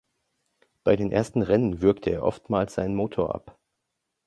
[0.83, 3.59] Bei den ersten Rennen würgte er oftmals seinen Motor ab.